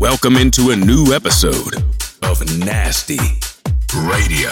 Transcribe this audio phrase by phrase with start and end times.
[0.00, 1.74] Welcome into a new episode
[2.22, 3.18] of Nasty
[3.94, 4.48] Radio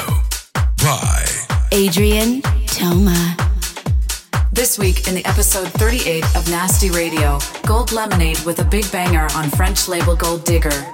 [0.76, 1.24] by
[1.72, 3.34] Adrien Toma.
[4.52, 9.26] This week in the episode 38 of Nasty Radio, Gold Lemonade with a big banger
[9.34, 10.84] on French label Gold Digger.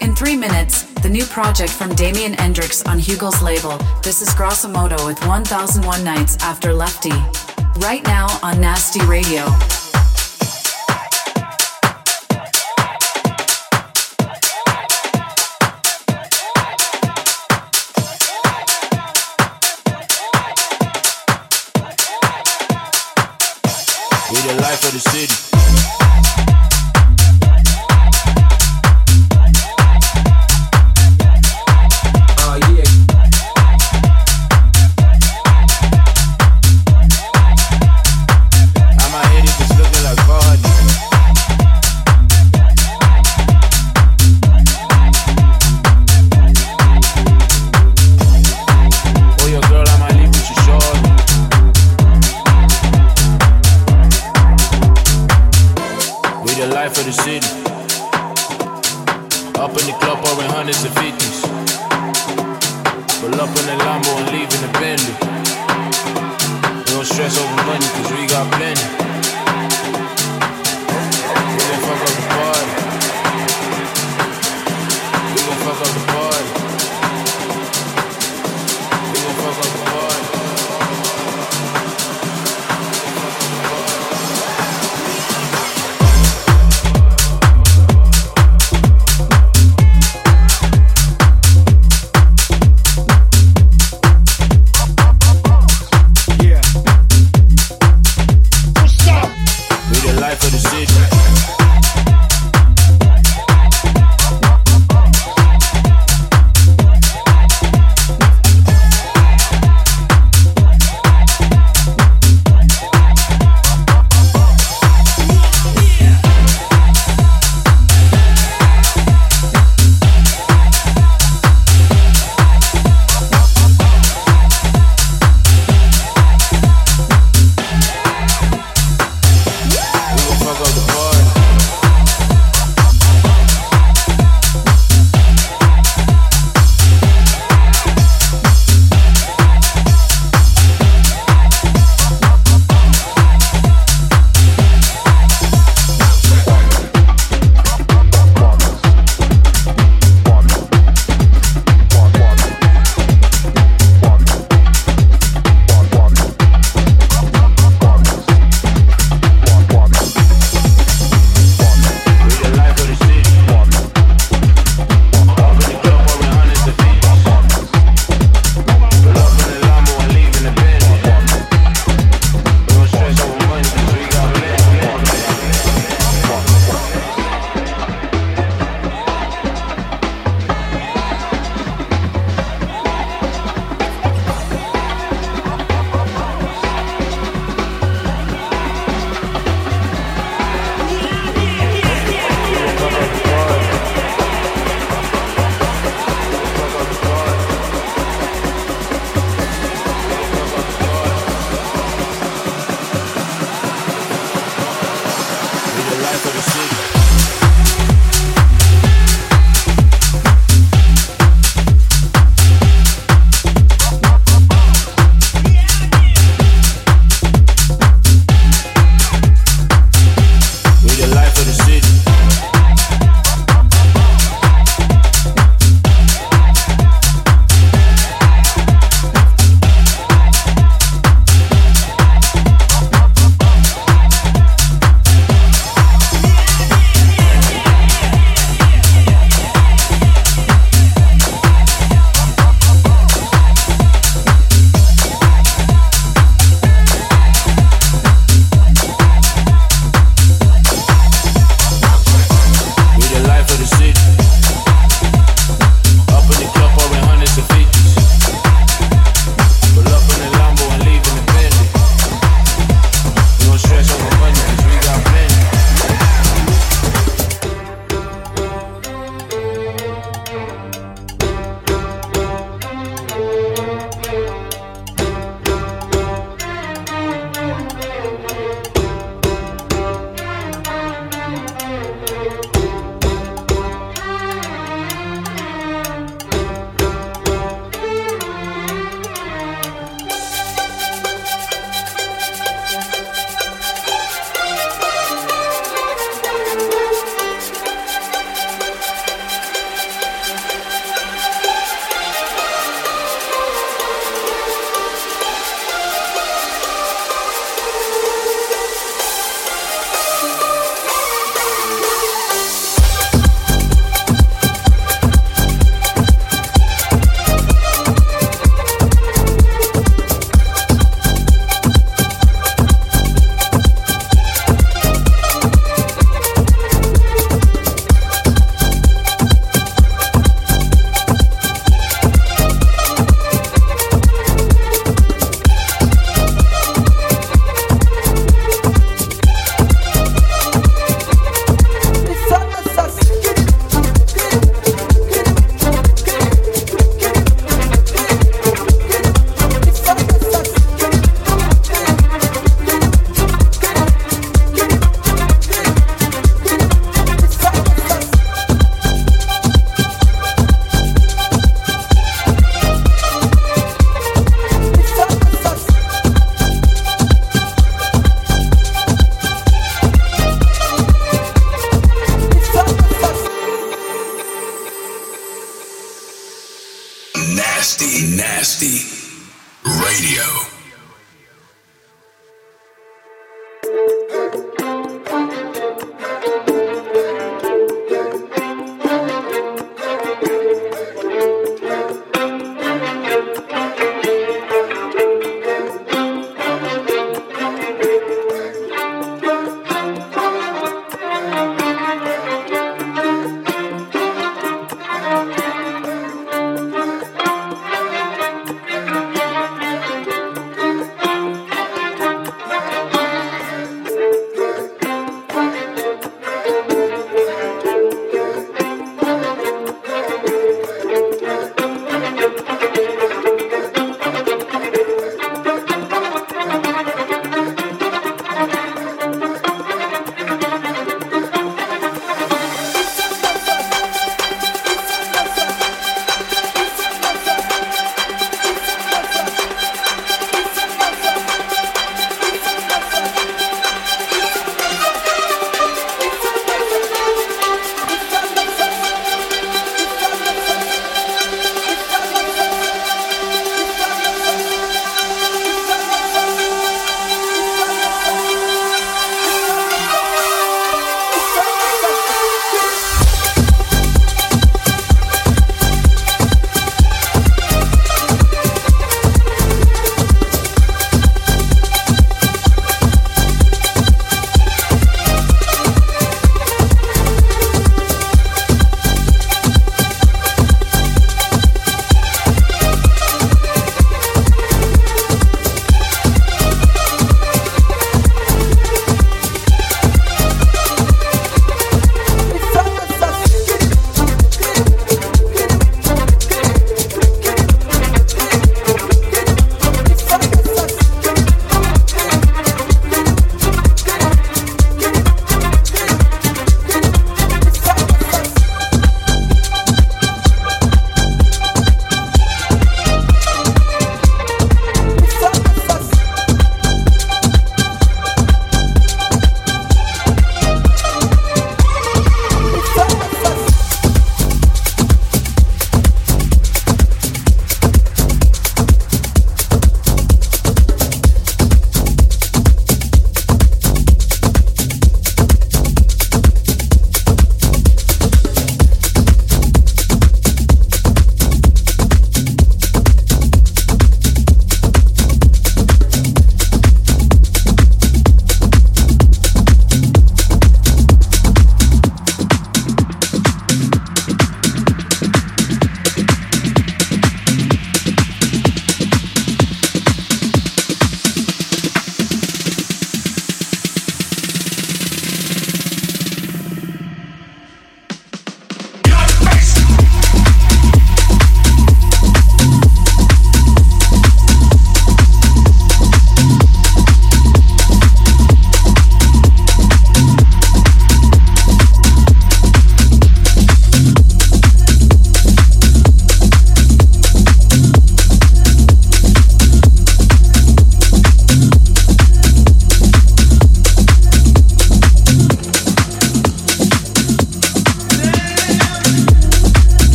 [0.00, 5.06] In three minutes, the new project from Damien N-Drix on Hugo's label, this is Grossomodo
[5.06, 7.12] with 1001 Nights After Lefty.
[7.76, 9.44] Right now on Nasty Radio.
[25.00, 25.47] City.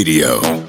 [0.00, 0.59] Radio.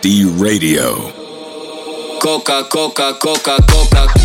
[0.00, 1.12] HD Radio.
[2.20, 4.19] Coca, Coca, Coca, Coca.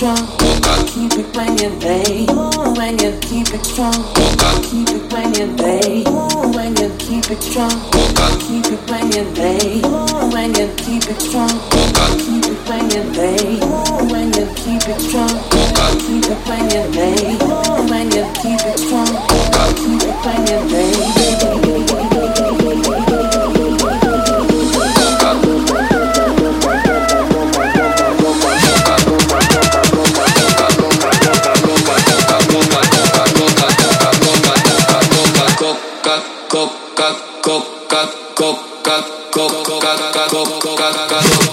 [0.00, 0.26] strong.
[0.86, 2.24] Keep it when you lay.
[2.72, 4.00] When you keep it strong.
[4.64, 6.04] Keep it when you lay.
[6.56, 7.76] When you keep it strong.
[8.40, 9.82] Keep it when you lay.
[10.32, 11.52] When you keep it strong.
[12.16, 13.60] Keep it when you lay.
[14.08, 15.36] When you keep it strong.
[16.00, 17.36] Keep it when you lay.
[17.90, 19.12] When you keep it strong.
[19.76, 21.49] Keep it when you lay.
[40.44, 41.49] cocado.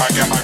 [0.00, 0.39] I got my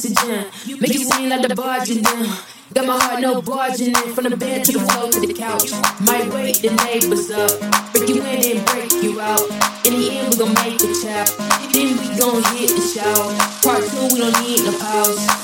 [0.00, 0.46] oxygen.
[0.80, 2.26] Make it seem like the barging in.
[2.72, 4.14] Got my heart no barging in.
[4.14, 5.72] From the bed to the floor to the couch.
[6.00, 7.52] Might wake the neighbors up.
[7.92, 9.44] Break you in and break you out.
[9.84, 11.28] In the end, we gon' make the child.
[11.72, 13.28] Then we gon' hit the shower.
[13.60, 15.39] Part two, we don't need no pause.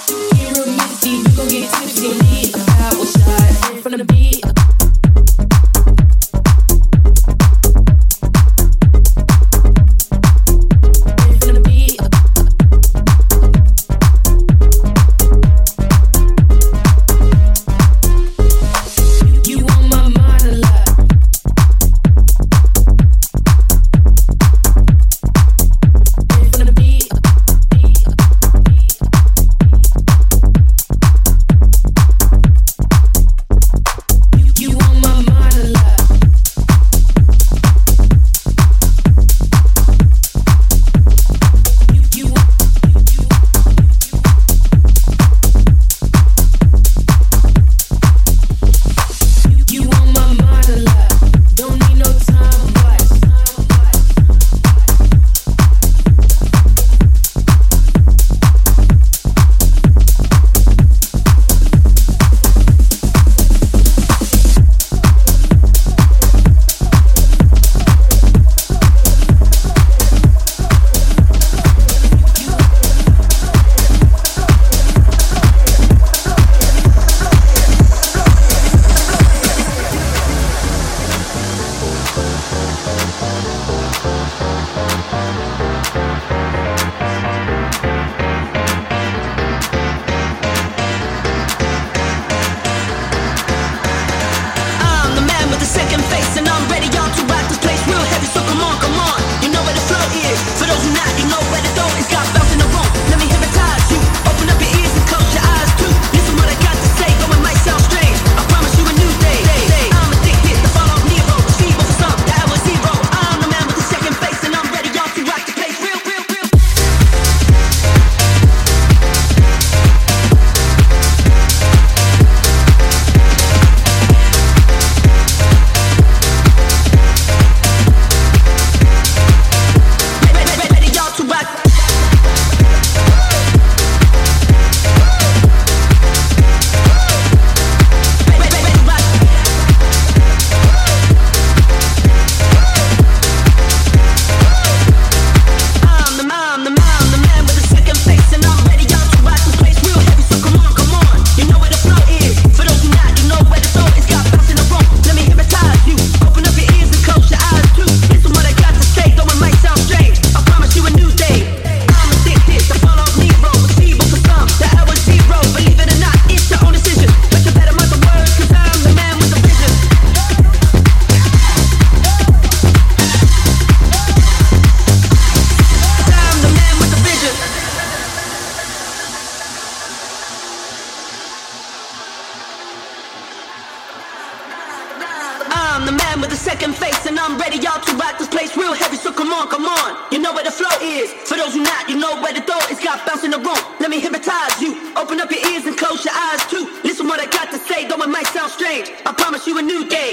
[185.87, 188.57] I'm the man with the second face, and I'm ready, y'all, to rock this place
[188.57, 188.97] real heavy.
[188.97, 189.95] So come on, come on.
[190.11, 191.13] You know where the flow is.
[191.13, 192.83] For those who not, you know where the door is.
[192.83, 193.63] Got bounce in the room.
[193.79, 194.91] Let me hypnotize you.
[194.97, 196.67] Open up your ears and close your eyes too.
[196.83, 198.91] Listen what I got to say, though it might sound strange.
[199.07, 200.11] I promise you a new day.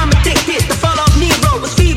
[0.00, 0.64] I'm addicted.
[0.64, 1.91] The fall off Nero was feeling.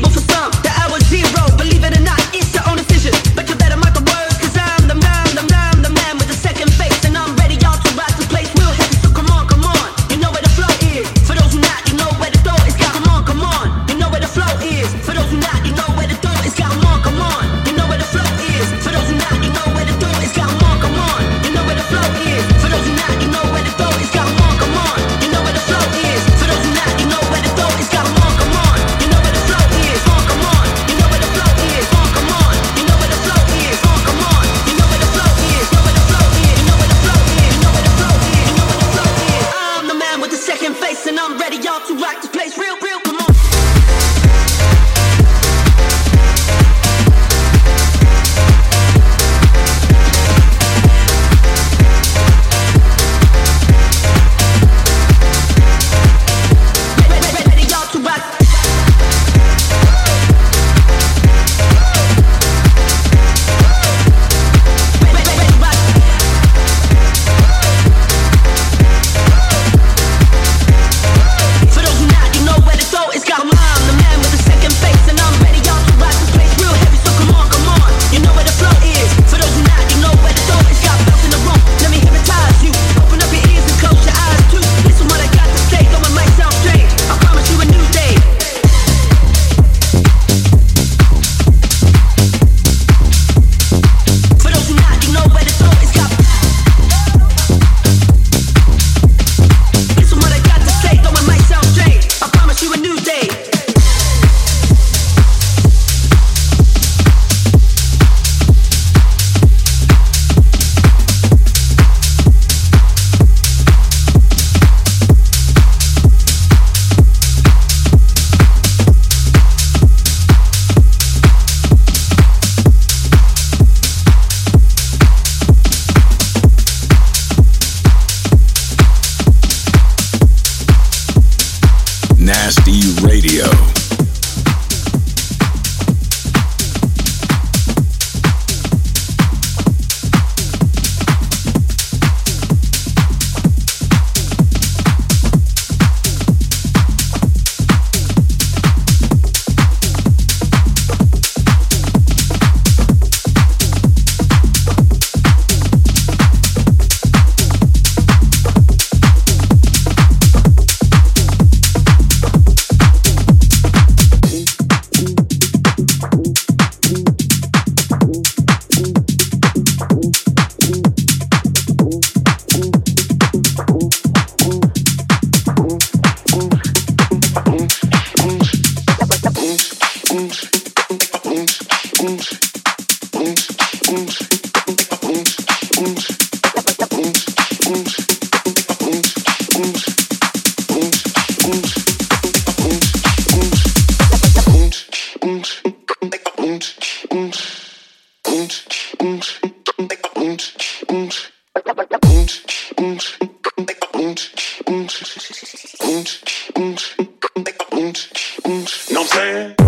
[209.06, 209.65] I'm saying?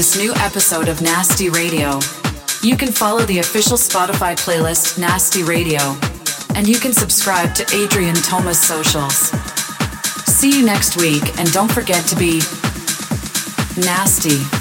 [0.00, 2.00] This new episode of Nasty Radio.
[2.62, 5.94] You can follow the official Spotify playlist Nasty Radio,
[6.56, 9.28] and you can subscribe to Adrien Toma's socials.
[10.24, 12.40] See you next week, and don't forget to be
[13.76, 14.59] nasty.